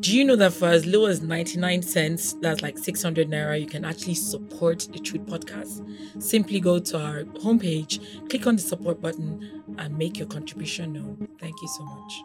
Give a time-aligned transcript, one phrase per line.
[0.00, 3.66] Do you know that for as low as 99 cents, that's like 600 naira, you
[3.66, 6.22] can actually support the Truth Podcast?
[6.22, 11.28] Simply go to our homepage, click on the support button, and make your contribution known.
[11.40, 12.22] Thank you so much.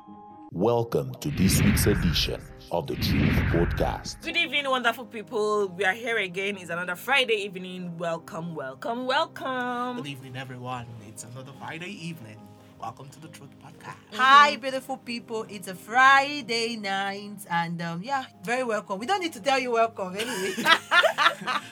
[0.51, 2.41] Welcome to this week's edition
[2.71, 4.21] of the Truth Podcast.
[4.21, 5.67] Good evening, wonderful people.
[5.69, 6.57] We are here again.
[6.57, 7.97] It's another Friday evening.
[7.97, 9.97] Welcome, welcome, welcome.
[9.97, 10.87] Good evening, everyone.
[11.07, 12.46] It's another Friday evening.
[12.79, 13.95] Welcome to the Truth Podcast.
[14.13, 15.45] Hi, beautiful people.
[15.49, 18.99] It's a Friday night, and um, yeah, very welcome.
[18.99, 20.53] We don't need to tell you welcome anyway.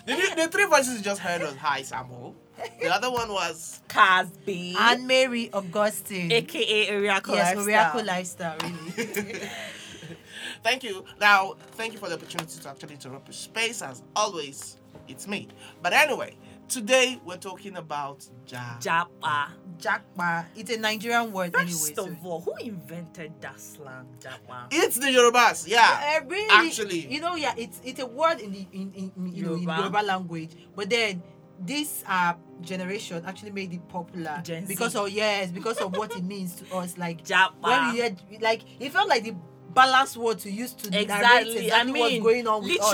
[0.06, 2.36] The, the three voices you just heard was Hi Samuel.
[2.80, 6.32] The other one was Casby, and Mary Augustine.
[6.32, 7.66] aka Oriaco yes, Lifestyle.
[7.66, 9.42] Miracle Lifestyle, really.
[10.64, 11.06] Thank you.
[11.20, 13.82] Now, thank you for the opportunity to actually interrupt your space.
[13.82, 15.48] As always, it's me.
[15.82, 16.36] But anyway,
[16.68, 18.78] today we're talking about Ja.
[18.80, 19.50] Japa.
[19.78, 20.46] Jackpa.
[20.56, 22.14] It's a Nigerian word First anyway.
[22.18, 24.68] of all, who invented that slang, Japa?
[24.72, 26.18] It's the Yorubas, yeah.
[26.22, 27.08] Uh, really, Actually.
[27.08, 29.64] you know, yeah, it's it's a word in the in, in, in, you know in
[29.64, 29.78] Yoruba.
[29.78, 31.22] Yoruba language, but then
[31.60, 34.74] this uh generation actually made it popular Gen Z.
[34.74, 36.98] because of yes, because of what it means to us.
[36.98, 37.52] Like Japa.
[37.62, 39.36] when we heard, like it felt like the
[39.74, 41.52] balanced word to use to narrate exactly.
[41.66, 42.94] exactly I mean, what's going on with us.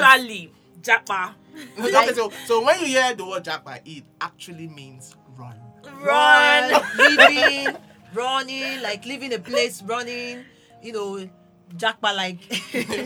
[0.82, 1.34] Literally, Japa.
[1.80, 5.56] okay, so, so when you hear the word Japa, it actually means run.
[6.02, 6.82] Run.
[6.98, 7.76] living,
[8.14, 10.46] running, like leaving a place, running,
[10.82, 11.30] you know,
[11.78, 12.40] japa like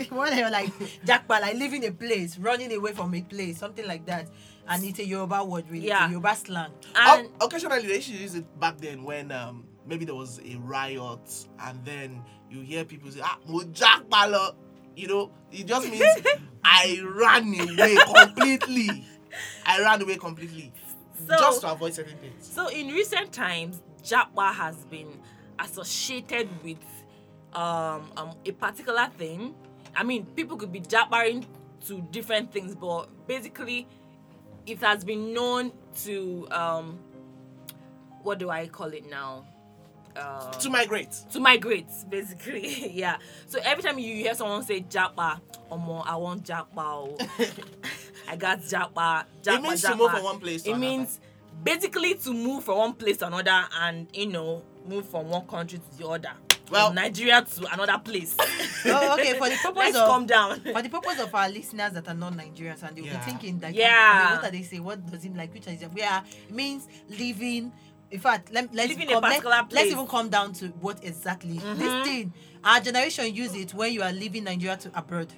[0.10, 0.72] what they were like
[1.04, 4.28] japa like leaving a place, running away from a place, something like that.
[4.68, 6.06] And it's a Yoruba word really, Yeah.
[6.06, 6.72] a Yoruba slang.
[6.96, 10.56] And O- occasionally, they should use it back then when um, maybe there was a
[10.56, 14.56] riot, and then you hear people say, "Ah, mo Japa lo."
[14.96, 16.02] You know, it just means
[16.68, 19.06] I ran away completely.
[19.64, 20.72] I ran away completely,
[21.26, 22.46] So- just to avoid certain things.
[22.46, 25.20] So in recent times, Japa has been
[25.58, 26.78] associated with
[27.52, 29.54] um, um, a particular thing.
[29.94, 31.46] I mean, people could be jabbering
[31.86, 33.86] to different things, but basically,
[34.66, 35.72] it has been known
[36.04, 36.98] to um,
[38.22, 39.46] what do I call it now?
[40.18, 41.12] Uh, To migrate.
[41.32, 42.90] to migrate, basically.
[42.94, 43.16] yeah.
[43.46, 45.40] So every time you hear someone say japa,
[45.70, 47.20] Omo, I want japa.
[48.28, 49.24] I got japa.
[49.42, 49.98] japa It means to japa.
[49.98, 50.80] move from one place to It another.
[50.90, 51.20] means
[51.62, 55.78] basically to move from one place to another and you know move from one country
[55.78, 56.32] to the other.
[56.70, 58.36] Well- from Nigeria to another place.
[58.88, 60.60] Oh, okay, for the purpose Let's of calm down.
[60.60, 63.18] for the purpose of our listeners that are non-Nigerians and they'll Yeah.
[63.18, 63.88] be thinking like Yeah.
[63.90, 64.78] I mean, what are they say?
[64.78, 65.52] What does it like?
[65.52, 67.72] Which is yeah, it means living.
[68.10, 71.02] In fact, let, let's Living a come- let, particular let's even come down to what
[71.02, 71.76] exactly Mhm.
[71.78, 72.32] this thing.
[72.62, 75.32] Our generation use it when you are leaving Nigeria to abroad.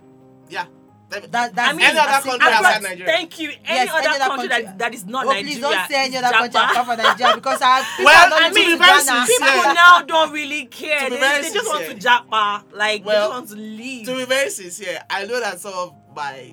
[0.51, 0.67] Yeah.
[1.11, 2.83] Let That that's I mean, Any other country as outside that.
[2.83, 3.07] Nigeria.
[3.13, 3.49] Thank you.
[3.49, 4.65] Any Yes, other any other country, country.
[4.67, 5.45] that, that is not Oh, Nigeria.
[5.55, 6.71] please don't say any is other country japa.
[6.71, 9.27] apart from Nigeria because our people Well, are not I living mean, in very Ghana.
[9.27, 9.47] sincere.
[9.49, 10.99] People now don't really care.
[11.01, 12.11] To be They, very they just want to sincere.
[12.13, 12.63] japa.
[12.75, 14.07] Like Well, they just want to leave.
[14.07, 16.53] To be very sincere, I know that some of my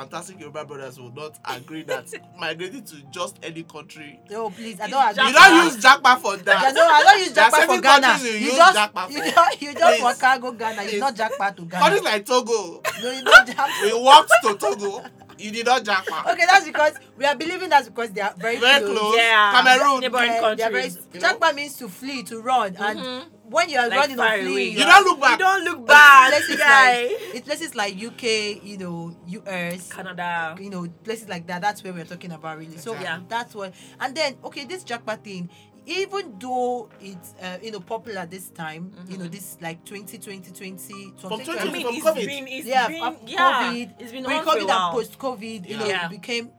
[0.00, 2.06] fantastic Yoruba brothers will not agree that
[2.38, 4.20] migrating to just any country.
[4.32, 5.26] Oh please, I don't agree.
[5.28, 6.74] You don't use Japa for Yeah, that.
[6.74, 8.18] no, I don't use There are japa for Ghana.
[8.22, 10.14] you You use just, japa you just, you just Please.
[10.14, 10.82] for cargo Ghana.
[10.82, 11.00] It's Please.
[11.00, 12.02] not japa to Countries Ghana.
[12.02, 13.82] like Togo, No, it's not japa.
[13.82, 15.02] we walked to Togo.
[15.38, 16.32] You did not Japa.
[16.32, 18.98] Okay, that's because we are believing that's because they are very, Very close.
[18.98, 19.16] close.
[19.18, 19.52] Yeah.
[19.62, 20.00] Cameroon.
[20.00, 21.06] Neighboring Yeah, they are very, countries.
[21.12, 21.28] you know.
[21.34, 23.24] Japa means to flee, to run, and Mhm.
[23.48, 25.38] When you are Like running far fleeing, You don't look back.
[25.38, 30.56] You don't look back, places like it's places like UK, you know, US, Canada.
[30.60, 31.62] you know, places like that.
[31.62, 32.76] That's where we're talking about, really.
[32.78, 33.72] So yeah, that's what.
[34.00, 35.48] And then, okay, this japa thing,
[35.86, 41.12] even though it's uh, you know popular this time, you know, this like 2020, 20,
[41.16, 42.26] From something 20 I mean, from it's COVID.
[42.26, 45.18] been, it's yeah, been, yeah, COVID, it's been pre on for a COVID and post
[45.18, 46.06] COVID, you know, Yeah.
[46.06, 46.50] it became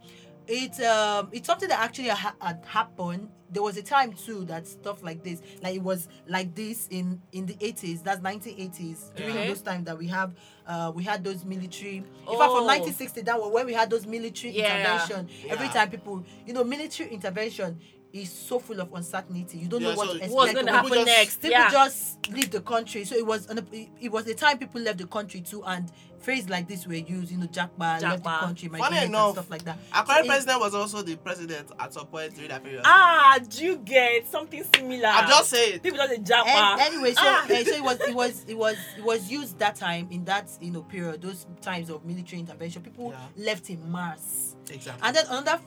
[0.47, 3.29] it um it's something that actually ha- had happened.
[3.49, 7.21] There was a time too that stuff like this, like it was like this in
[7.31, 9.47] in the 80s, that's 1980s, during Okay.
[9.47, 10.35] those times that we have
[10.67, 11.97] uh we had those military.
[11.97, 12.55] In fact, Oh.
[12.57, 14.77] from 1960, that was when we had those military Yeah.
[14.77, 15.29] intervention.
[15.49, 17.79] Every time people, you know, military intervention
[18.17, 19.57] is so full of uncertainty.
[19.57, 20.33] You don't Yeah, know what so to expect.
[20.35, 21.35] What's going to happen just- next?
[21.41, 21.71] People yeah.
[21.71, 23.05] just leave the country.
[23.05, 25.91] So it was an, it- it was the time people left the country too, and
[26.19, 27.31] phrases like this were used.
[27.31, 28.39] You know, Japa left the Japa.
[28.39, 29.77] country, Funny migrated and enough, stuff like that.
[29.93, 32.81] Our So current it- president was also the president at some point during that period.
[32.85, 35.07] ah, do you get something similar?
[35.07, 35.79] I'm just saying.
[35.79, 36.45] People just a japa.
[36.47, 37.45] And anyway, so Ah.
[37.49, 40.49] eh, so it was it was it was it was used that time in that
[40.59, 42.81] you know period, those times of military intervention.
[42.81, 43.45] People Yeah.
[43.45, 44.55] left in mass.
[44.69, 45.07] Exactly.
[45.07, 45.59] And then another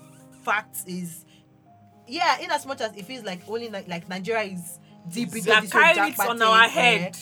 [0.42, 1.24] fact is,
[2.10, 4.78] yeah, in as much as it feels like only like, like Nigeria is
[5.08, 7.18] deep We into are this whole carrying it Japa on thing, our eh, head.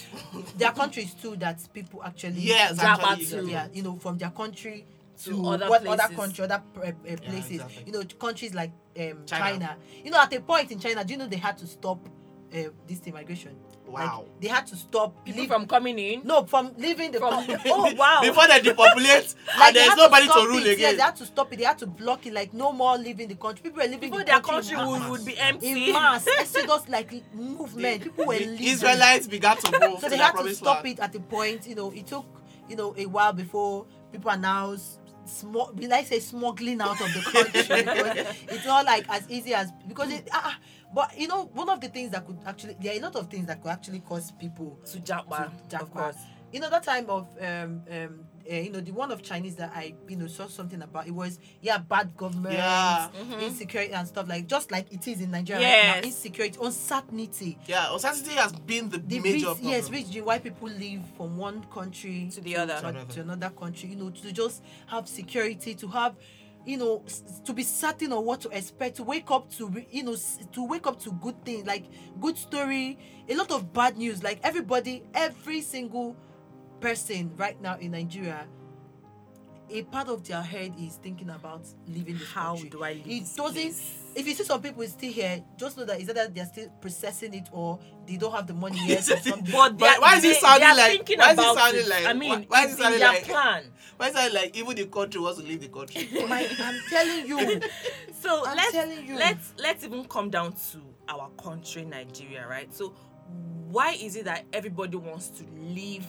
[0.56, 3.16] there are countries too that people actually Yes, Japa actually.
[3.16, 3.22] too.
[3.22, 3.52] exactly.
[3.52, 4.84] yeah, you know, from their country
[5.24, 6.16] to, To other what other places.
[6.16, 7.50] country, other uh, uh, places.
[7.52, 7.82] exactly.
[7.86, 9.26] You know, countries like um, China.
[9.26, 9.76] China.
[10.04, 11.98] You know, at a point in China, do you know they had to stop
[12.54, 13.56] uh, this immigration?
[13.88, 14.24] Wow.
[14.26, 16.20] Like they had to stop People leave- from coming in.
[16.24, 17.56] no from leaving the From country.
[17.72, 18.20] oh wow.
[18.22, 20.64] Before they depopulate Like, and there's nobody to, stop rule it.
[20.66, 20.96] Yes, again.
[20.96, 21.56] they had to stop it.
[21.58, 22.32] They had to block it.
[22.32, 23.62] Like no more leaving the country.
[23.62, 25.86] People were leaving People the their country, country would, would be empty.
[25.88, 26.26] in mass.
[26.38, 28.02] Exodus like movement.
[28.02, 28.66] People were the leaving.
[28.66, 30.98] Israelites began to move so to they had to stop land.
[30.98, 31.66] it at a point.
[31.66, 32.26] You know, it took
[32.68, 35.72] you know a while before people are now s- small.
[35.74, 37.62] We like say smuggling out of the country.
[38.48, 40.28] it's not like as easy as because it.
[40.32, 40.58] Ah, ah,
[40.94, 43.28] but you know, one of the things that could actually there are a lot of
[43.28, 45.36] things that could actually cause people to jump to
[45.80, 46.16] of course.
[46.50, 49.70] You know that time of um um uh, you know the one of Chinese that
[49.74, 53.08] I you know saw something about it was yeah bad government Yeah.
[53.38, 57.92] insecurity and stuff like just like it is in Nigeria right now insecurity uncertainty Yeah,
[57.92, 59.68] uncertainty has been the, the major reas- problem.
[59.70, 62.80] yes reason why people leave from one country To the other.
[62.80, 63.12] to, another.
[63.12, 66.16] to another country you know to just have security to have
[66.68, 67.02] you know
[67.44, 70.16] to be certain of what to expect to wake up to re- you know
[70.52, 71.84] to wake up to good things like
[72.20, 72.98] good story
[73.28, 74.22] a lot of bad news.
[74.22, 76.16] Like everybody every single
[76.80, 78.46] person right now in nigeria
[79.70, 82.68] a part of their head is thinking about leaving this How country.
[82.70, 83.52] do I leave It doesn't.
[83.54, 83.94] place?
[84.14, 87.34] If you see some people still here, just know that is either they're still processing
[87.34, 89.44] it or they don't have the money yet or something.
[89.52, 91.88] But, But why is it sounding like- why is it sounding it.
[91.88, 93.64] like- I mean, why- why is it sounding their like- plan.
[93.96, 96.08] Why is that like even the country wants to leave the country?
[96.28, 97.60] My, I'm telling you,
[98.20, 99.16] So I'm let's telling you.
[99.16, 102.72] let's let's even come down to our country, Nigeria, right?
[102.74, 102.94] So
[103.70, 106.06] why is it that everybody wants to leave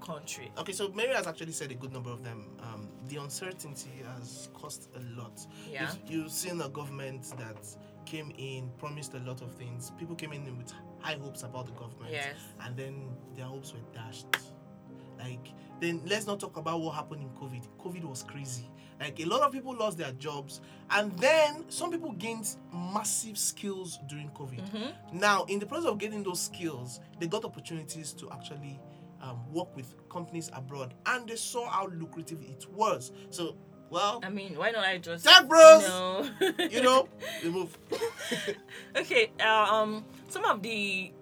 [0.00, 0.52] country?
[0.58, 2.46] okay, so Mary has actually said a good number of them.
[2.60, 5.44] Um, the uncertainty has cost a lot.
[5.70, 5.92] Yeah.
[6.06, 7.66] You've, you've seen a government that
[8.06, 9.92] came in, promised a lot of things.
[9.98, 12.12] People came in with high hopes about the government.
[12.12, 12.34] Yes.
[12.62, 14.26] And then their hopes were dashed.
[15.18, 17.66] Like, then let's not talk about what happened in COVID.
[17.78, 18.68] COVID was crazy.
[18.98, 20.60] Like, a lot of people lost their jobs.
[20.90, 24.94] And then some people gained massive skills during COVID.
[25.12, 28.78] Now, in the process of getting those skills, they got opportunities to actually
[29.20, 30.94] um, work with companies abroad.
[31.06, 33.12] And they saw how lucrative it was.
[33.30, 33.56] So,
[33.90, 35.82] well, I mean, why not I just Tech bros!
[35.82, 36.28] You know,
[36.70, 37.08] you know,
[37.50, 37.78] move.
[38.96, 39.32] okay.
[39.40, 41.12] Uh, um, some of the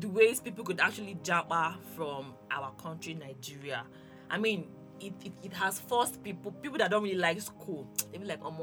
[0.00, 1.52] the ways people could actually jump
[1.96, 3.84] from our country, Nigeria.
[4.30, 4.68] I mean,
[5.00, 7.86] it, it, it has forced people people that don't really like school.
[8.12, 8.56] They be like, um,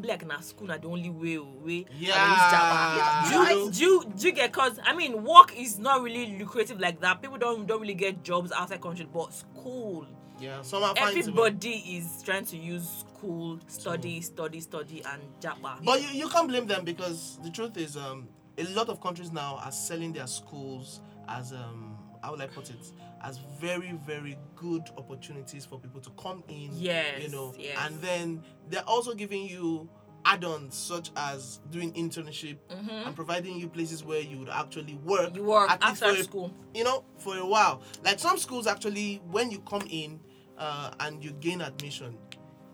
[0.00, 1.86] be like na school na the only way oh, way.
[1.98, 3.28] Yeah.
[3.28, 6.80] Do you, do you do you get cause I mean work is not really lucrative
[6.80, 7.20] like that.
[7.22, 10.06] People don't don't really get jobs outside country, but school.
[10.40, 10.82] Yeah, some.
[10.96, 15.84] Everybody is trying to use school, study, study, study, and japa.
[15.84, 18.28] But you, you can't blame them because the truth is, um,
[18.58, 22.70] a lot of countries now are selling their schools as um, how would I put
[22.70, 22.92] it,
[23.22, 26.70] as very very good opportunities for people to come in.
[26.72, 27.76] Yes, you know, yes.
[27.82, 29.88] and then they're also giving you
[30.26, 35.28] add-ons such as doing internship and providing you places where you would actually work.
[35.28, 35.36] Mm-hmm.
[35.36, 36.50] You work at after a- school.
[36.74, 37.82] you know, for a while.
[38.02, 40.18] Like some schools actually, when you come in
[40.56, 42.16] uh, and you gain admission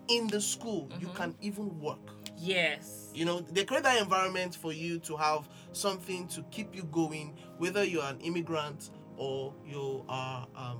[0.07, 1.17] in the school, you Mm-hmm.
[1.17, 1.99] can even work.
[2.37, 3.09] Yes.
[3.13, 7.37] You know, they create that environment for you to have something to keep you going,
[7.57, 10.79] whether you're an immigrant or you are um,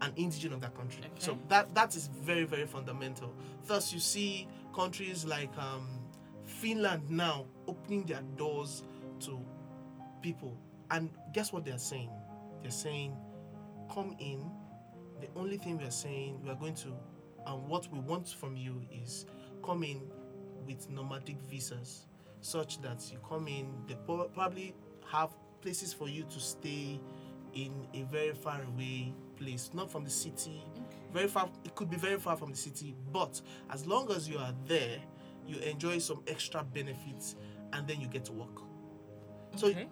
[0.00, 1.02] an indigen of that country.
[1.18, 3.34] So that that is very very fundamental.
[3.66, 5.86] Thus, you see countries like um,
[6.44, 8.84] Finland now opening their doors
[9.20, 9.38] to
[10.22, 10.56] people,
[10.90, 12.10] and guess what they're saying?
[12.62, 13.14] They're saying,
[13.92, 14.50] "Come in."
[15.20, 16.88] The only thing we are saying we are going to,
[17.46, 19.26] and what we want from you is
[19.64, 20.00] come in
[20.66, 22.06] with nomadic visas,
[22.40, 23.66] such that you come in.
[23.86, 24.74] They probably
[25.10, 25.30] have
[25.60, 27.00] places for you to stay
[27.54, 30.62] in a very far away place, not from the city.
[31.12, 31.48] Very far.
[31.64, 34.98] It could be very far from the city, but as long as you are there,
[35.46, 37.36] you enjoy some extra benefits,
[37.72, 38.62] and then you get to work.
[39.56, 39.88] So, Okay.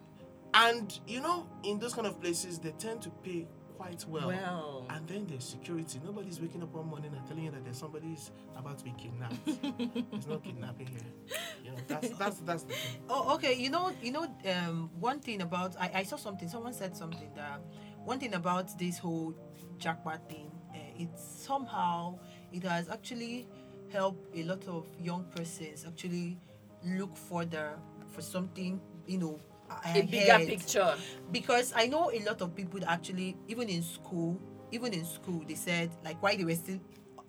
[0.53, 3.47] and you know, in those kind of places, they tend to pay
[3.83, 4.27] quite well.
[4.27, 4.85] Well.
[4.89, 5.99] And then there's security.
[6.03, 9.35] Nobody's waking up one morning and telling you that there's somebody's about to be kidnapped.
[10.11, 11.37] there's no kidnapping here.
[11.63, 13.01] You know, that's that's that's the thing.
[13.09, 13.53] Oh, okay.
[13.53, 16.47] You know, you know, um, one thing about I, I saw something.
[16.47, 17.61] Someone said something that
[18.03, 19.33] one thing about this whole
[19.77, 22.17] japa thing, uh, it's somehow
[22.51, 23.47] it has actually
[23.91, 26.37] helped a lot of young persons actually
[26.85, 27.73] look further
[28.11, 29.39] for something, you know,
[29.85, 30.95] a bigger picture.
[31.31, 34.39] because I know a lot of people actually, even in school,
[34.71, 36.79] even in school, they said like why they were still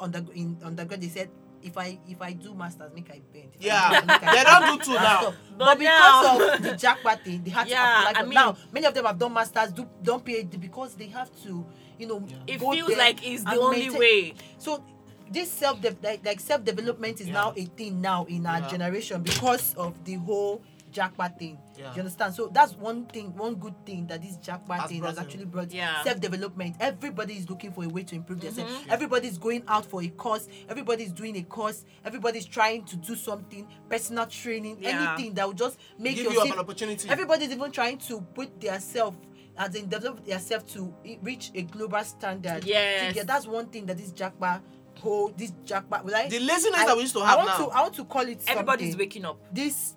[0.01, 1.31] under in undergrad, they said
[1.63, 3.51] if I if I do masters, make I bend.
[3.59, 5.21] If I Yeah, do, I they don't do two And now.
[5.21, 5.35] stuff.
[5.57, 8.35] But But, because now- of the japa thing, they had Yeah, to apply I mean-
[8.35, 8.57] now.
[8.73, 11.65] Many of them have done masters, do don't PhD because they have to,
[11.99, 14.35] you know, It go feels there like it's the only maintain- way.
[14.59, 14.85] So
[15.31, 17.33] this self like, like self development is Yeah.
[17.33, 18.69] now a thing now in our Yeah.
[18.69, 20.61] generation because of the whole
[20.95, 21.59] japa thing.
[21.77, 21.93] Yeah.
[21.95, 22.35] You understand?
[22.35, 25.73] So that's one thing, one good thing that this japa Has thing has actually brought
[25.73, 26.03] Yeah.
[26.05, 26.77] self development.
[26.81, 28.73] Everybody is looking for a way to improve themselves.
[28.73, 28.91] Mm-hmm.
[28.91, 30.49] Everybody's going out for a course.
[30.69, 31.85] Everybody's doing a course.
[32.05, 35.15] Everybody's trying to do something, personal training, Yeah.
[35.17, 37.09] anything that will just make Give your you self- an opportunity.
[37.11, 39.15] Everybody's even trying to put their self
[39.57, 42.65] as in develop their self to reach a global standard.
[42.65, 43.15] Yes.
[43.17, 44.61] Yeah, that's one thing that this japa
[45.01, 46.03] hold this japa.
[46.05, 46.29] Will I?
[46.29, 47.67] The laziness I, that we used to I have want now.
[47.67, 48.99] to I want to call it Everybody's something.
[49.07, 49.39] waking up.
[49.53, 49.95] This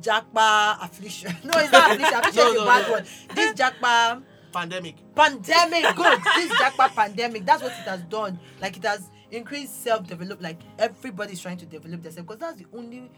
[0.00, 1.34] japa affliction.
[1.44, 2.18] No, it's not affliction.
[2.18, 2.92] Affliction No, is a bad no.
[2.92, 3.04] one.
[3.34, 4.96] This japa Pandemic.
[5.14, 10.40] pandemic good this japa pandemic that's what it has done like it has increased self-develop
[10.40, 13.10] like everybody's trying to develop themselves because that's the only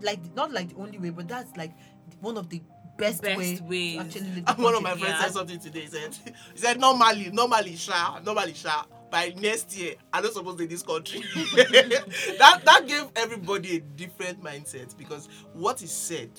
[0.00, 1.72] like not like the only way but that's like
[2.20, 2.62] one of the
[2.96, 3.96] best, Best way ways.
[3.96, 5.22] to actually live one of my friends Yeah.
[5.24, 5.80] said something today.
[5.82, 6.16] He said,
[6.54, 8.84] he said normally, normally, sha, normally, sha.
[9.10, 11.20] By next year, I'm not supposed to in this country.
[11.56, 16.30] that that gave everybody a different mindset because what he said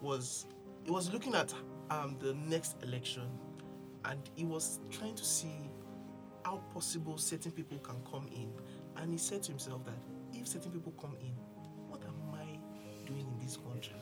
[0.00, 0.46] was
[0.84, 1.52] he was looking at
[1.90, 3.24] um the next election
[4.04, 5.70] and he was trying to see
[6.44, 8.50] how possible certain people can come in.
[8.96, 9.94] And he said to himself that
[10.32, 11.32] if certain people come in,
[11.88, 12.58] what am I
[13.06, 13.94] doing in this country?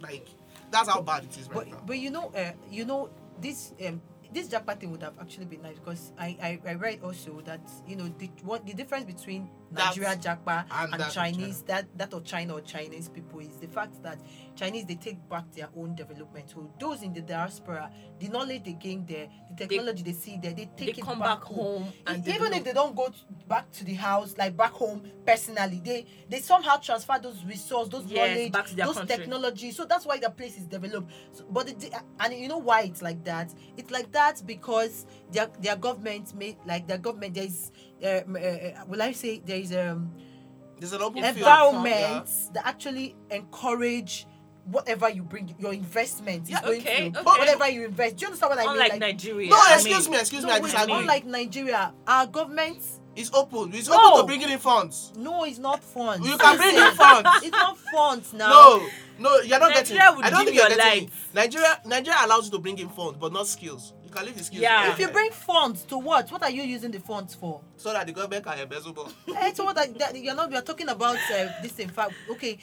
[0.00, 0.28] Like
[0.70, 1.82] that's how bad it is right but now.
[1.86, 4.00] but you know uh, you know this um
[4.32, 7.60] this japa thing would have actually been nice because I, I I read also that
[7.86, 12.24] you know the what the difference between Nigeria japa and and, Chinese that that of
[12.24, 14.18] China or Chinese people is the fact that
[14.56, 16.50] Chinese they take back their own development.
[16.50, 20.52] So those in the diaspora, the knowledge they gain there, the technology they, see there,
[20.52, 23.14] they take They it come back, back home and even if they don't go to,
[23.48, 28.04] back to the house like back home personally, they they somehow transfer those resources, those
[28.10, 29.16] Yes, knowledge, back to their those country.
[29.16, 29.70] technology.
[29.70, 31.10] So that's why the place is developed.
[31.32, 33.54] So, but the, and you know why it's like that?
[33.76, 37.70] It's like that because their their government made like their government there is
[38.02, 40.12] uh, uh, will I say there is um
[40.78, 41.36] There's an open field.
[41.36, 44.26] environment that actually encourage
[44.64, 47.20] whatever you bring your investment is Yeah, going okay, through.
[47.20, 47.38] okay.
[47.40, 48.16] Whatever you invest.
[48.16, 48.78] Do you understand what I mean?
[48.78, 49.50] Like, Nigeria.
[49.50, 50.94] No, I excuse mean, me, excuse me, I wait, disagree.
[50.94, 52.78] unlike Nigeria, our government
[53.16, 53.72] It's open.
[53.74, 53.96] It's No.
[53.98, 55.12] open to bringing in funds.
[55.16, 56.26] no, it's not funds.
[56.28, 57.28] You can bring in funds.
[57.42, 58.48] It's not funds now.
[58.50, 58.86] No,
[59.18, 59.96] no, you're not getting.
[59.96, 61.02] Nigeria will I don't dim think you're your getting.
[61.08, 61.16] lights.
[61.34, 63.92] Nigeria, Nigeria allows you to bring in funds, but not skills.
[64.10, 64.62] You can leave the skills.
[64.62, 64.90] Yeah.
[64.92, 66.30] If you bring funds to what?
[66.32, 67.60] What are you using the funds for?
[67.76, 69.08] so that the government can embezzle more.
[69.36, 69.78] Eh, so what?
[69.78, 70.50] Are, that, you're not.
[70.50, 71.78] We are talking about uh, this.
[71.78, 72.58] In fact, okay.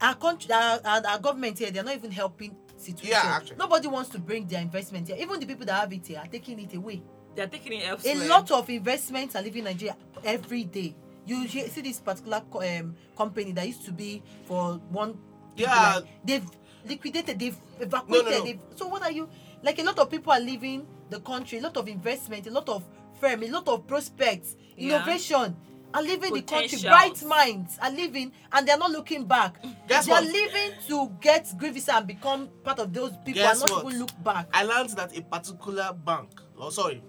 [0.00, 3.10] Our country, our, our, our government here, they're not even helping situation.
[3.10, 3.56] Yeah, actually.
[3.56, 5.16] Nobody wants to bring their investment here.
[5.20, 7.02] Even the people that have it here are taking it away.
[7.34, 8.14] They're taking it elsewhere.
[8.16, 10.94] A lot of investments are leaving Nigeria every day.
[11.26, 15.12] You hear, see this particular co- um, company that used to be for one.
[15.54, 15.94] people, Yeah.
[15.96, 16.50] like, they've
[16.86, 17.38] liquidated.
[17.38, 18.30] They've evacuated.
[18.30, 18.44] no.
[18.44, 19.28] They've, so what are you?
[19.64, 21.58] Like a lot of people are leaving the country.
[21.58, 22.46] A lot of investment.
[22.46, 22.84] A lot of
[23.18, 23.42] firm.
[23.42, 24.56] A lot of prospects.
[24.76, 24.96] Yeah.
[24.96, 25.56] Innovation.
[25.94, 26.78] Are leaving the country.
[26.82, 29.62] Bright minds are leaving, and they're not looking back.
[29.88, 33.60] Guess they are leaving to get good visa and become part of those people Guess
[33.62, 33.92] and not what?
[33.92, 34.48] even look back.
[34.52, 37.00] I learned that a particular bank, oh sorry,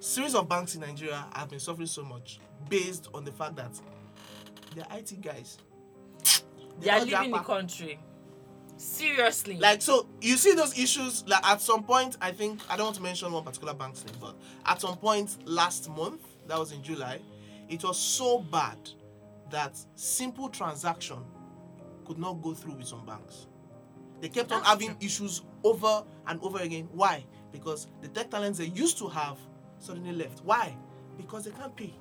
[0.00, 3.72] series of banks in Nigeria have been suffering so much based on the fact that
[4.74, 5.56] their IT guys.
[6.78, 7.98] They are leaving the country.
[8.76, 9.56] Seriously.
[9.58, 11.24] Like so, you see those issues.
[11.26, 14.16] Like at some point, I think I don't want to mention one particular bank's name,
[14.20, 17.20] but at some point last month, that was in July,
[17.68, 18.78] it was so bad
[19.50, 21.18] that simple transaction
[22.04, 23.46] could not go through with some banks.
[24.20, 24.96] They kept on having true.
[25.00, 26.88] issues over and over again.
[26.92, 27.24] Why?
[27.52, 29.38] Because the tech talents they used to have
[29.78, 30.40] suddenly left.
[30.44, 30.76] Why?
[31.16, 31.94] Because they can't pay.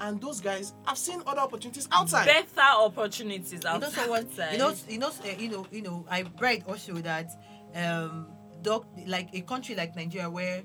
[0.00, 2.24] And those guys have seen other opportunities outside.
[2.26, 3.92] better opportunities you know outside.
[3.92, 7.30] someone you know you know uh, you know you know i read also that
[7.74, 8.26] um
[8.62, 10.62] doc like a country like nigeria where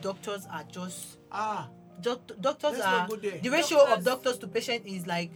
[0.00, 1.68] doctors are just ah,
[2.00, 3.38] doc- doctors are not go there.
[3.42, 5.32] the ratio of Doctors- doctors to patient is like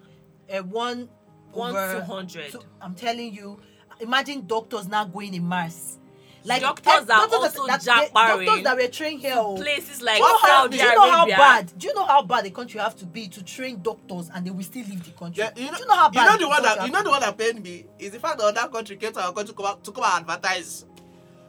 [0.52, 1.08] uh, one
[1.52, 2.52] One over, to 100.
[2.52, 3.58] so i'm telling you
[4.00, 5.99] imagine doctors now going in mass
[6.44, 9.56] like Doctors are doctors also that, jackbarring doctors that were trained here oh.
[9.56, 11.72] places like do you know how, Saudi do you know how bad?
[11.78, 14.50] Do you know how bad a country have to be to train doctors and they
[14.50, 15.42] will still leave the country?
[15.44, 16.25] Yeah, you know, do you know how bad?
[16.25, 18.38] you know the one that you know the one that pained me is the fact
[18.38, 20.84] that other country came to our country to come out, to come and advertise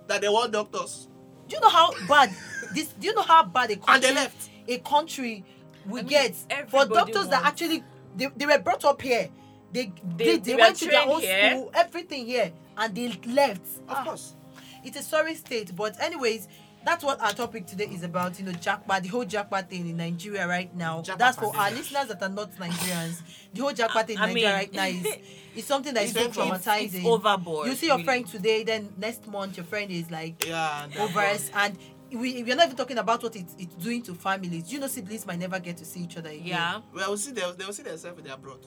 [0.07, 1.07] that they want doctors.
[1.47, 2.31] Do you know how bad
[2.73, 2.87] this?
[2.89, 4.49] Do you know how bad a And country they left.
[4.67, 5.43] a country
[5.85, 6.45] will I mean, get for
[6.81, 7.83] everybody doctors that actually
[8.15, 9.29] they, they were brought up here.
[9.71, 11.49] They They- they, they they went to their trained own here.
[11.51, 13.61] school, everything here, and they left.
[13.65, 14.35] Of Ah, course.
[14.83, 15.75] It's a sorry state.
[15.75, 16.47] But anyways,
[16.85, 18.37] that's what our topic today is about.
[18.39, 21.01] You know, japa, the whole japa thing in Nigeria right now.
[21.01, 23.21] Japa that's for our listeners that are not Nigerians.
[23.53, 25.07] The whole japa thing in I Nigeria mean- right now is
[25.55, 26.95] is something that is so It's- it's- traumatizing.
[26.95, 28.05] it's overboard, You see your really.
[28.05, 30.83] friend today, then next month your friend is like Yeah.
[30.85, 31.77] and over us and
[32.11, 34.71] we, we're not even talking about what it's, it's doing to families.
[34.71, 36.45] You know, siblings might never get to see each other again.
[36.45, 36.81] Yeah.
[36.93, 37.31] Well, we'll see.
[37.31, 38.59] They, they will see themselves in their abroad.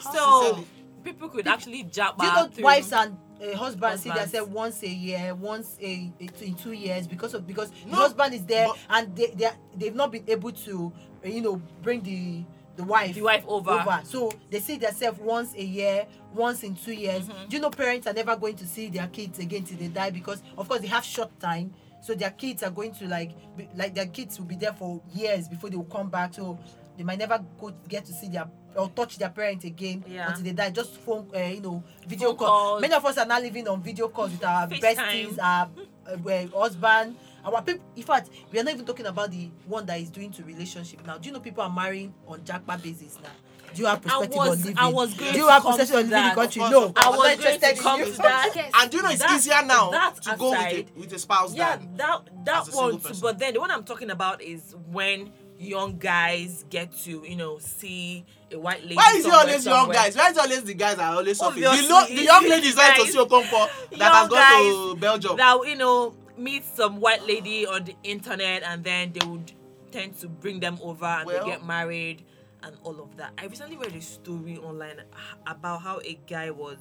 [0.00, 0.66] So Sincerely.
[1.04, 2.64] people could actually jab Do you know through.
[2.64, 4.32] wives and a husband see Husbands.
[4.32, 8.34] themselves once a year, once a, a in two years because of because the husband
[8.34, 10.92] is there but- and they they are- they've not been able to
[11.24, 12.44] uh, you know bring the
[12.76, 14.00] the wife The wife over.
[14.04, 17.24] So they see themselves once a year, once in two years.
[17.28, 17.48] Mm-hmm.
[17.48, 20.10] Do you know parents are never going to see their kids again till they die
[20.10, 21.74] because of course they have short time.
[22.00, 25.00] So their kids are going to like be, like their kids will be there for
[25.14, 26.32] years before they will come back.
[26.34, 26.58] So
[26.96, 30.28] they might never go get to see their or touch their parents again Yeah.
[30.28, 30.70] until they die.
[30.70, 32.48] Just phone, uh, you know, video Phone call.
[32.48, 32.80] calls.
[32.80, 34.80] Many of us are now living on video calls with our FaceTime.
[34.80, 35.68] besties, our
[36.06, 37.84] uh, husband, our people.
[37.96, 41.06] In fact, we are not even talking about the one that is doing to relationship
[41.06, 41.18] now.
[41.18, 43.28] Do you know people are marrying on japa basis now?
[43.74, 44.78] Do you have perspective was- on living?
[44.78, 46.34] I was going Do you have perspective on living in the that.
[46.34, 46.62] country?
[46.62, 48.06] No, course, I I'm was not going to interested in come you.
[48.06, 48.70] to that.
[48.74, 51.12] And do you know it's That- easier now that to go with aside, a, with
[51.12, 53.14] a spouse yeah, than that that as a one too.
[53.20, 55.30] But then the one I'm talking about is when
[55.62, 58.96] young guys get to you know see a white lady.
[58.96, 60.16] Why is it somewhere, always young guys?
[60.16, 61.62] Why is it always the guys are always suffering?
[61.62, 65.36] The, lo- the young ladies like to see Okonkwo that has gone to Belgium.
[65.36, 69.52] That you know meet some white lady on the internet and then they would
[69.90, 72.24] tend to bring them over and Well- they get married
[72.62, 73.32] and all of that.
[73.38, 75.02] I recently read a story online
[75.46, 76.78] about how a guy was,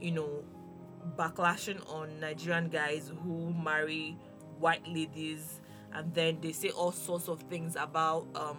[0.00, 0.42] you know,
[1.16, 4.16] backlashing on Nigerian guys who marry
[4.58, 5.60] white ladies
[5.92, 8.58] and then they say all sorts of things about um,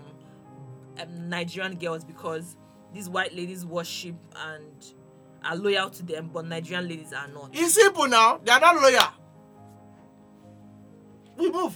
[0.99, 2.57] um Nigerian girls because
[2.93, 4.93] these white ladies worship and
[5.43, 7.51] are loyal to them, but Nigerian ladies are not.
[7.53, 8.39] It's simple now.
[8.43, 9.07] They are not loyal.
[11.37, 11.75] We move.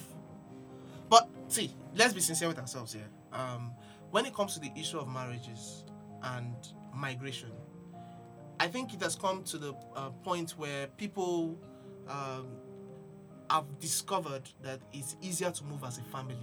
[1.09, 3.07] But see, let's be sincere with ourselves here.
[3.31, 3.71] Um,
[4.11, 5.85] when it comes to the issue of marriages
[6.21, 6.55] and
[6.93, 7.51] migration,
[8.59, 11.57] I think it has come to the uh, point where people
[12.07, 12.47] um,
[13.53, 16.35] have discovered that it's easier to move as a family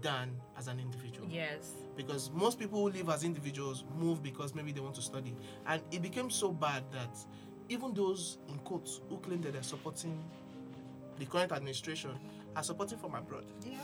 [0.00, 1.28] than as an individual.
[1.28, 1.72] Yes.
[1.96, 5.36] because most people who live as individuals move because maybe they want to study.
[5.66, 7.18] And it became so bad that
[7.68, 10.22] even those in quotes who claim that they're supporting
[11.18, 12.12] the current administration
[12.56, 13.44] are supporting from abroad.
[13.66, 13.78] Yeah.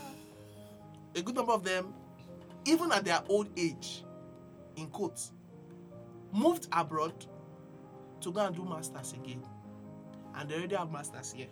[1.15, 1.93] a good number of them
[2.65, 4.03] even at their old age
[4.77, 5.31] in quotes
[6.31, 7.13] moved abroad
[8.21, 9.43] to go and do masters again.
[10.35, 11.47] And they already have masters here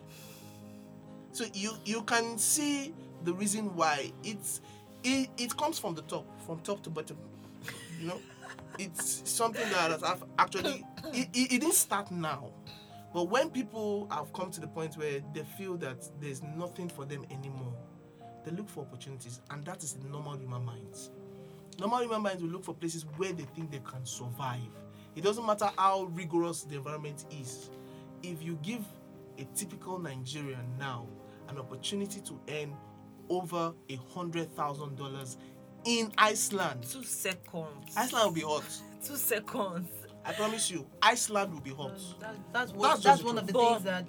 [1.36, 2.94] so you you can see
[3.24, 4.12] the reason why.
[4.24, 4.62] It's
[5.04, 7.18] it, it comes from the top from top to bottom
[8.00, 8.20] you know?
[8.78, 12.52] It's something that have actually it, it, it didn't start now
[13.14, 17.06] but when people have come to the point where they feel that there's nothing for
[17.06, 17.74] them anymore
[18.46, 21.10] they look for opportunities and that is normal human minds.
[21.80, 24.60] Normal human minds will look for places where they think they can survive.
[25.16, 27.70] It doesn't matter how rigorous the environment is.
[28.22, 28.86] If you give
[29.40, 31.08] a typical nigerian now
[31.50, 32.74] an opportunity to earn
[33.30, 35.38] over a hundred thousand dollars
[35.86, 37.96] in iceland Two seconds.
[37.98, 38.64] iceland will be hot
[39.04, 39.90] Two seconds.
[40.26, 43.54] i promise you iceland will be hot That, that's what, That's that's, one of the
[43.54, 43.68] truth.
[43.70, 44.06] things that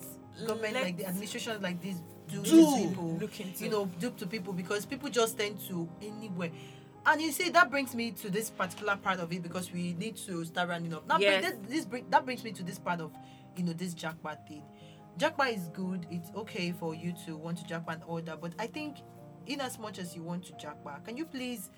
[0.47, 1.97] government like the let's- administrations like this
[2.29, 2.51] do, Do.
[2.67, 3.65] to people Look into.
[3.65, 6.51] you know do to people because people just tend to anywhere
[7.07, 10.17] and you see that brings me to this particular part of it because we need
[10.17, 11.43] to start running up that, Yes.
[11.45, 13.13] bring, this, this bring, that brings me to this part of
[13.57, 14.63] you know this japa thing
[15.19, 16.07] japa is good.
[16.11, 18.99] It's okay for you to want to japa order but i think
[19.47, 21.71] in as much as you want to japa can you please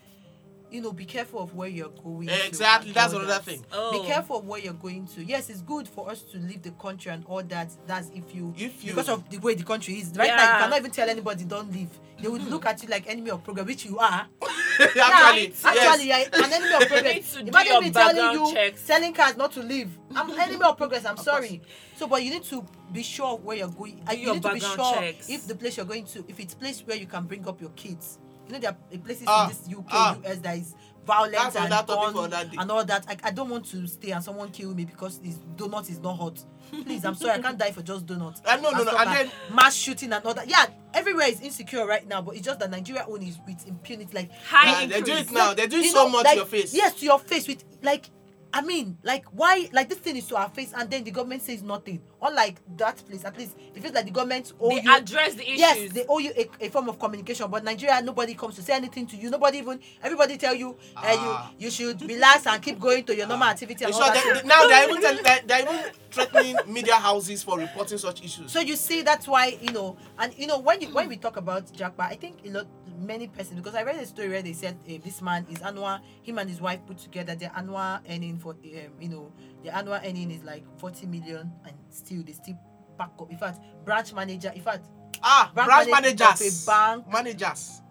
[0.71, 3.45] you know be careful of where you're going to exactly and that's all another that.
[3.45, 4.01] thing Oh.
[4.03, 5.25] Be careful of where you're going to.
[5.25, 7.71] Yes, it's good for us to leave the country and all that.
[7.87, 10.59] That's if you, If you- because of the way the country is right now.
[10.59, 11.89] You cannot even tell anybody don't leave.
[12.21, 14.27] They would look at you like enemy of progress, which you are.
[14.81, 15.65] actually yes.
[15.65, 17.33] Actually, you're an enemy of need progress.
[17.35, 18.81] to do Imagine me telling you checks.
[18.83, 19.97] selling cars not to leave.
[20.15, 21.05] I'm enemy of progress.
[21.05, 21.61] I'm sorry.
[21.97, 24.03] So, but you need to be sure of where you're going.
[24.07, 25.29] And you your need to be sure checks.
[25.29, 27.71] if the place you're going to, if it's place where you can bring up your
[27.71, 28.19] kids.
[28.49, 30.17] You know there are places Ah, in this UK, ah.
[30.25, 33.05] US that is violent and another topic gun that and all that.
[33.09, 36.17] I, I don't want to stay and someone kill me because this donut is not
[36.17, 36.43] hot.
[36.71, 38.43] Please, I'm sorry, I can't die for just donuts.
[38.47, 40.49] Uh, no, no, no, stuff and then- mass shooting and all that.
[40.49, 44.11] Yeah, everywhere is insecure right now, but it's just that Nigeria own is with impunity.
[44.13, 45.53] Like High Yeah, they do it now.
[45.55, 46.75] They're doing you so know, much like, to your face.
[46.75, 48.11] Yes, to your face with like
[48.53, 51.43] I mean, like why like this thing is to our face and then the government
[51.43, 52.01] says nothing.
[52.21, 55.43] Unlike that place, at least it feels like the government owe They you address the
[55.45, 55.59] issues.
[55.59, 58.73] Yes, they owe you a, a form of communication, but Nigeria nobody comes to say
[58.75, 59.31] anything to you.
[59.31, 61.53] Nobody even everybody tell you uh, Ah.
[61.59, 64.19] you you should relax and keep going to your normal activity and So all they,
[64.33, 64.43] that.
[64.43, 68.51] they- now they're even, tell, they're, they're even threatening media houses for reporting such issues.
[68.51, 71.37] So you see, that's why you know, and you know when you when we talk
[71.37, 72.67] about Japa, I think a lot
[73.01, 76.01] many persons because I read a story where they said uh, this man is annual
[76.23, 78.59] him and his wife put together their annual earning for um,
[79.01, 79.31] you know
[79.63, 82.59] their annual earning is like forty million and still they still
[82.99, 83.31] pack up.
[83.31, 84.87] In fact, branch manager, in fact,
[85.23, 87.13] ah, Bank branch manager managers, of a bank.
[87.13, 87.83] managers.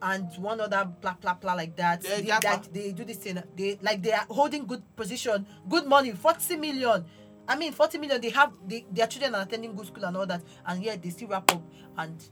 [0.00, 2.04] and one other blah blah blah like that.
[2.04, 3.42] Yeah, they, like they do this thing.
[3.56, 7.04] They like they are holding good position, good money, forty million.
[7.50, 10.26] I mean, 40 million, they have they, their children are attending good school and all
[10.26, 11.62] that, and yet they still wrap up
[11.96, 12.22] and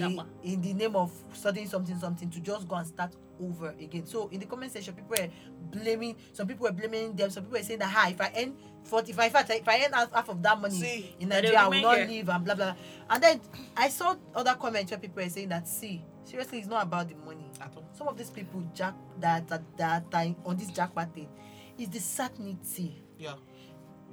[0.00, 0.26] Japa.
[0.42, 4.06] in the name of studying something, something, to just go and start over again.
[4.06, 5.28] So in the comment section, people were
[5.70, 8.54] blaming, some people were blaming them, some people were saying that, hi, if I earn
[8.84, 11.68] 40, if I, if I, earn half, half of that money See, in Nigeria, I
[11.68, 12.74] will not leave and blah, blah, blah.
[13.10, 13.40] And then
[13.76, 17.14] I saw other comments where people were saying that, see, seriously, it's not about the
[17.16, 17.84] money At all.
[17.92, 20.04] some of these people jack that that that
[20.44, 21.28] on this japa thing
[21.78, 23.02] is the certainty.
[23.18, 23.34] Yeah.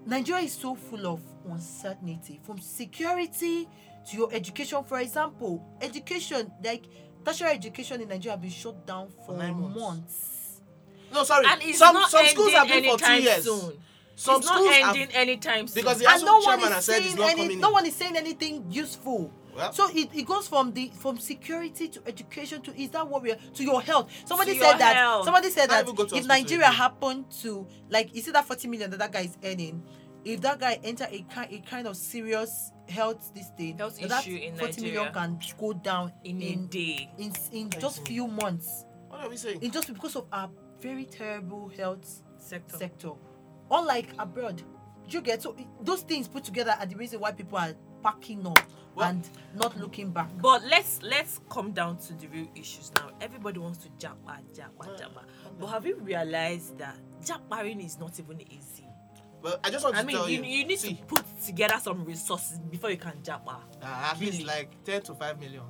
[0.05, 1.19] Nigeria is so full of
[1.49, 3.67] uncertainty from security
[4.09, 4.83] to your education.
[4.83, 6.83] For example, education like
[7.25, 9.79] tertiary education in Nigeria have been shut down for, For nine months.
[9.79, 10.61] months.
[11.13, 11.45] No, sorry.
[11.47, 13.43] And it's some not some schools have been for two years.
[13.43, 13.73] soon.
[14.17, 15.75] Some it's schools not have ending anytime soon.
[15.83, 17.69] because the and no one chairman is has said it's saying not any, coming no
[17.71, 19.31] one is saying anything useful.
[19.55, 23.21] Well- so it, it goes from the from security to education to is that what
[23.21, 24.11] we're to your health.
[24.25, 25.23] Somebody To said that health.
[25.25, 28.67] somebody said that even go to if Nigeria happened to like you see that 40
[28.67, 29.81] million that that guy is earning,
[30.25, 34.27] if that guy enter a kind a kind of serious health this thing, Health that
[34.27, 35.11] issue in 40 million Nigeria.
[35.13, 37.09] can go down in a in day.
[37.17, 38.05] in, in just you.
[38.05, 38.85] few months.
[39.09, 39.61] What are we saying?
[39.61, 40.49] In just because of our
[40.81, 42.77] very terrible health Sector.
[42.77, 43.11] sector.
[43.71, 44.61] Unlike abroad,
[45.07, 48.59] you get so those things put together are the reason why people are packing up
[48.93, 50.29] Well- and not looking back.
[50.41, 53.09] But let's let's come down to the real issues now.
[53.21, 55.23] Everybody wants to japa, japa, japa.
[55.59, 58.85] But have you realized that japaring is not even easy?
[59.45, 60.57] Well, I just want I to mean, tell you, you.
[60.59, 63.57] you need see, to put together some resources before you can japa.
[63.79, 65.61] uh, at least like ten to five million.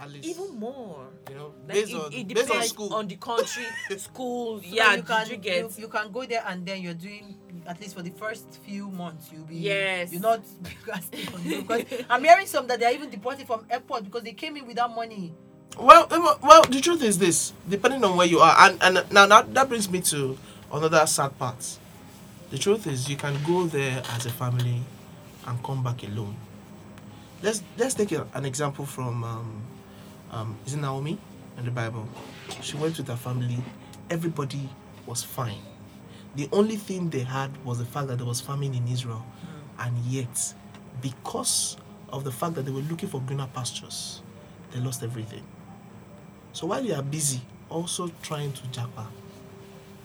[0.00, 0.28] At least.
[0.28, 1.08] Even more.
[1.28, 2.94] you know, Like based it, on it based on depends school.
[2.94, 3.64] on the country,
[3.96, 4.60] school.
[4.60, 5.56] So yeah, you can you get?
[5.64, 8.88] you, you can go there and then you're doing at least for the first few
[8.88, 10.12] months you'll be Yes.
[10.12, 10.40] you're not
[10.86, 11.26] casting
[11.66, 14.94] because I'm hearing some that they're even deported from airport because they came in without
[14.94, 15.34] money.
[15.76, 19.26] Well, well, well, the truth is this: depending on where you are, and and now
[19.26, 20.38] that, that brings me to
[20.72, 21.78] another sad part.
[22.50, 24.80] The truth is, you can go there as a family
[25.46, 26.34] and come back alone.
[27.42, 29.62] Let's let's take a, an example from um,
[30.30, 31.18] um, is it Naomi
[31.58, 32.08] in the Bible?
[32.62, 33.58] She went with her family.
[34.08, 34.66] Everybody
[35.06, 35.60] was fine.
[36.36, 39.26] The only thing they had was the fact that there was famine in Israel,
[39.78, 40.54] and yet,
[41.02, 41.76] because
[42.10, 44.22] of the fact that they were looking for greener pastures,
[44.72, 45.42] they lost everything.
[46.54, 49.06] So while you are busy also trying to japa,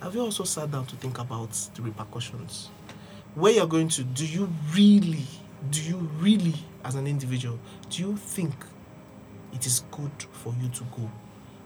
[0.04, 2.70] have you also sat down to think about the repercussions?
[3.36, 5.26] Where you're going to, do you really,
[5.72, 7.58] do you really, as an individual,
[7.89, 8.54] do you think
[9.54, 11.10] it is good for you to go?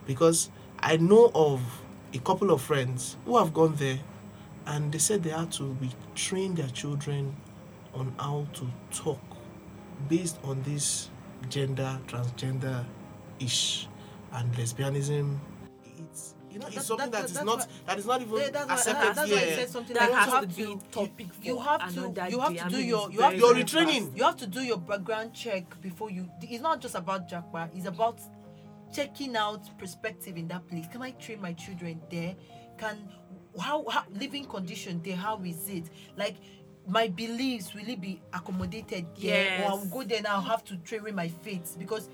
[0.05, 1.61] Because I know of
[2.13, 3.97] a couple of friends who have gone there
[4.67, 7.35] and they said they had to be retrain their children
[7.95, 9.19] on how to talk
[10.07, 11.09] based on this
[11.49, 12.85] gender, transgender
[13.39, 13.87] ish
[14.33, 15.39] and lesbianism.
[16.57, 18.21] It's you know That- it's something that- that is that's not why- that is not
[18.21, 19.55] even Yeah, that's why, accepted why I here.
[19.55, 22.01] said something That like has you to have be to topic you for have to
[22.31, 24.17] you have to do your you have to Your very retraining.
[24.17, 26.29] You have to do your background check before you.
[26.41, 27.69] It's not just about Japa.
[27.75, 28.19] It's about
[28.93, 30.85] checking out perspective in that place.
[30.91, 32.35] Can I train my children there?
[32.77, 33.09] Can
[33.59, 35.15] how, how living condition there?
[35.15, 35.89] How is it?
[36.15, 36.35] Like
[36.87, 39.87] my beliefs will it be accommodated there, or I'll Yes.
[39.91, 40.35] go there now.
[40.35, 42.09] I'll have to train with my faith because.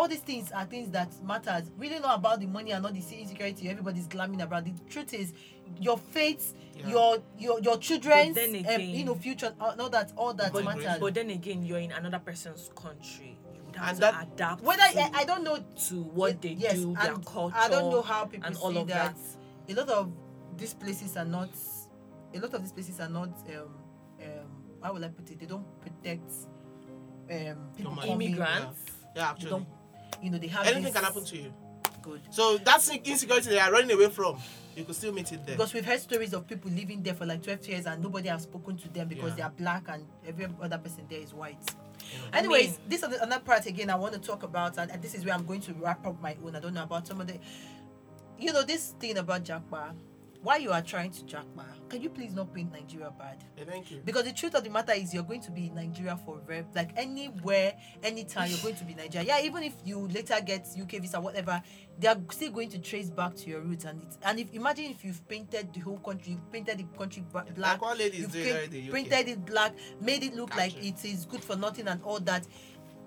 [0.00, 1.70] All these things are things that matters.
[1.76, 4.64] Really not about the money and not the insecurity everybody's glamming about.
[4.64, 5.34] The truth is,
[5.78, 6.88] your faith, Yeah.
[6.88, 9.52] your your your children's, then um, you know, future.
[9.60, 10.98] Uh, all that, all that But, matters.
[10.98, 13.36] but then again, you're in another person's country.
[13.74, 15.58] You have And to that- adapt whether to, I, I don't know
[15.88, 17.54] to what they yes, do, their culture.
[17.58, 19.14] I don't know how people and see all of that.
[19.68, 19.72] that.
[19.72, 20.10] A lot of
[20.56, 21.50] these places are not.
[22.32, 23.28] A lot of these places are not.
[23.28, 23.68] Um,
[24.22, 24.46] um,
[24.82, 25.38] how will I put it?
[25.38, 26.32] They don't protect
[27.30, 28.08] um, people mind.
[28.08, 28.28] coming.
[28.28, 28.80] Immigrants.
[28.88, 29.66] Yeah, They actually.
[30.20, 30.24] Don't.
[30.24, 30.66] You know they have.
[30.66, 31.52] Anything this- can happen to you.
[32.02, 32.20] Good.
[32.30, 34.38] So that's insecurity they are running away from.
[34.74, 35.56] You could still meet it there.
[35.56, 38.44] Because we've heard stories of people living there for like 12 years and nobody has
[38.44, 39.36] spoken to them because Yeah.
[39.36, 41.58] they are black and every other person there is white.
[42.32, 45.02] I Anyways, mean- this is another part again I want to talk about, and, and
[45.02, 46.56] this is where I'm going to wrap up my own.
[46.56, 47.38] I don't know about some of the,
[48.38, 49.92] you know, this thing about Japa.
[50.42, 51.66] Why you are trying to Japa?
[51.90, 53.44] Can you please not paint Nigeria bad?
[53.58, 54.00] Yeah, thank you.
[54.04, 56.64] Because the truth of the matter is, you're going to be in Nigeria forever.
[56.74, 59.26] Like anywhere, anytime, you're going to be Nigeria.
[59.26, 61.60] Yeah, even if you later get UK visa, whatever,
[61.98, 63.84] they are still going to trace back to your roots.
[63.84, 67.22] And it's and if imagine if you've painted the whole country, you've painted the country
[67.30, 67.46] black,
[67.82, 68.92] Like you've paint- UK.
[68.94, 72.46] painted it black, made it look like it is good for nothing and all that.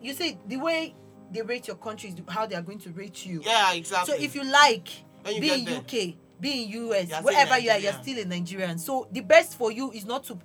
[0.01, 0.93] You see, the way
[1.31, 3.41] they rate your country is how they are going to rate you.
[3.43, 4.13] Yeah, exactly.
[4.17, 4.87] So if you like,
[5.23, 5.77] When you be in there.
[5.79, 8.77] UK, be in US, You're wherever you are, you're still a Nigerian.
[8.77, 10.37] So the best for you is not to,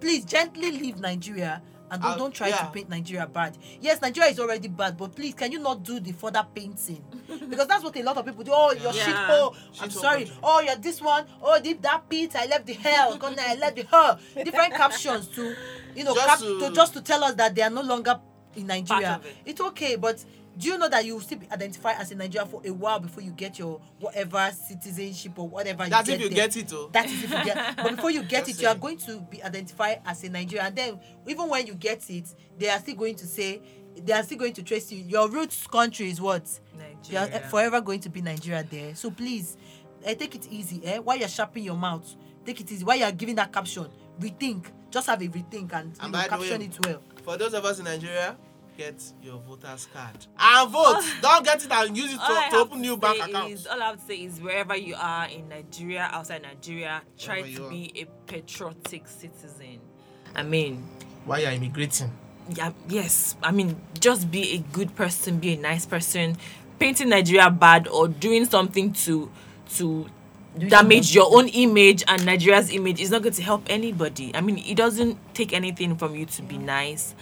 [0.00, 2.58] please gently leave Nigeria And don't, don't try yeah.
[2.58, 3.56] to paint Nigeria bad.
[3.80, 7.02] Yes, Nigeria is already bad, but please, can you not do the further painting?
[7.48, 8.50] because that's what a lot of people do.
[8.54, 9.04] Oh, you're Yeah.
[9.04, 9.56] shit oh, hole.
[9.80, 10.24] I'm sorry.
[10.24, 10.40] country.
[10.42, 11.24] Oh, you're this one.
[11.42, 12.36] Oh, did that pit.
[12.36, 13.18] I left the hell.
[13.22, 14.18] I left the her.
[14.44, 15.54] Different captions to,
[15.94, 18.20] you know, Just cap- to- to just to tell us that they are no longer
[18.56, 19.20] in Nigeria.
[19.24, 19.36] it.
[19.46, 20.22] It's okay, but
[20.58, 22.98] do you know that you will still be identified as a Nigerian for a while
[22.98, 26.46] before you get your whatever citizenship or whatever That's you if get you there.
[26.48, 26.90] get it, oh.
[26.92, 27.56] That is if you get.
[27.56, 27.76] It.
[27.84, 28.80] But before you get Just it, you are saying.
[28.80, 30.66] going to be identified as a Nigerian.
[30.66, 33.62] And then even when you get it, they are still going to say
[33.96, 35.04] they are still going to trace you.
[35.04, 36.48] Your roots country is what?
[37.08, 37.48] You are Nigeria.
[37.48, 38.94] forever going to be Nigeria there.
[38.94, 39.56] So please,
[40.04, 40.80] eh, take it easy.
[40.84, 40.98] Eh?
[40.98, 42.84] While you're sharpening your mouth, take it easy.
[42.84, 43.86] While you're giving that caption,
[44.20, 44.66] rethink.
[44.90, 47.02] Just have a rethink and, you know, caption way- it well.
[47.22, 48.36] For those of us in Nigeria,
[48.78, 50.80] get your voter's card and vote.
[50.80, 51.18] Oh.
[51.20, 53.66] Don't get it and use it to, to open new say bank is, accounts.
[53.66, 57.56] all I have to say is wherever you are in Nigeria, outside Nigeria, try Wherever
[57.56, 57.70] to are.
[57.70, 59.80] be a patriotic citizen.
[60.34, 60.86] I mean,
[61.24, 62.12] While you're immigrating.
[62.54, 63.36] yeah, yes.
[63.42, 66.36] I mean, just be a good person, be a nice person.
[66.78, 69.28] Painting Nigeria bad or doing something to
[69.74, 70.06] to
[70.56, 74.34] damage your own image and Nigeria's image is not going to help anybody.
[74.34, 77.14] I mean, it doesn't take anything from you to be nice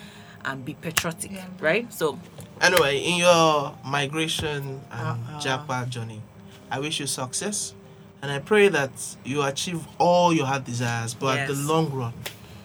[0.47, 1.93] and be patriotic, right?
[1.93, 2.19] So,
[2.61, 5.41] Anyway, in your migration and Uh-uh.
[5.41, 6.23] Japa journey,
[6.71, 7.75] I wish you success.
[8.23, 8.91] And I pray that
[9.25, 11.13] you achieve all your heart desires.
[11.13, 12.15] But at the long run,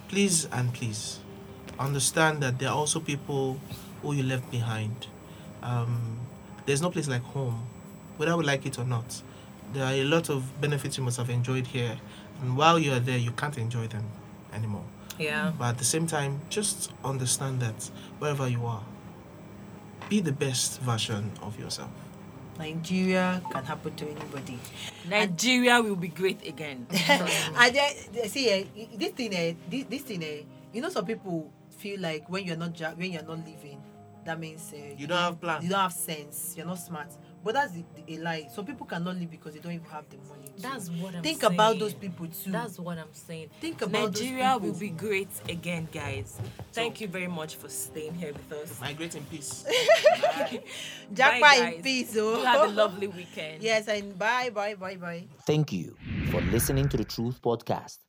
[0.07, 1.19] please and please
[1.77, 3.59] understand that there are also people
[4.01, 5.07] who you left behind.
[5.61, 6.19] Um,
[6.65, 7.65] there's no place like home,
[8.17, 9.21] whether we like it or not.
[9.73, 11.97] There are a lot of benefits you must have enjoyed here.
[12.41, 14.05] And while you are there, you can't enjoy them
[14.53, 14.85] anymore.
[15.21, 15.51] Yeah.
[15.57, 18.83] But at the same time, just understand that wherever you are,
[20.09, 21.89] be the best version of yourself.
[22.59, 24.59] Nigeria can happen to anybody.
[25.09, 26.85] Nigeria will be great again.
[26.91, 28.63] and then see eh,
[28.97, 30.41] this thing eh, this, this thing eh,
[30.73, 33.81] you know some people feel like when you're not when you're not living
[34.25, 35.63] that means eh, You don't have plan.
[35.63, 37.09] you don't have sense you're not smart
[37.43, 40.05] but that's the, the, a lie some people cannot live because they don't even have
[40.09, 40.61] the money to.
[40.61, 41.23] That's what I'm saying.
[41.23, 41.53] think saying.
[41.53, 43.49] about those people too That's what I'm saying.
[43.59, 46.39] Think about those Nigeria will be great again, guys.
[46.73, 48.79] Thank you very much for staying here with us.
[48.79, 49.65] Migrate in peace.
[51.13, 51.81] Japa Bye, in guys.
[51.83, 52.35] peace oh.
[52.35, 53.63] You oh have a lovely weekend.
[53.63, 55.95] yes and bye bye bye bye Thank you
[56.31, 58.01] for listening to the Truth Podcast.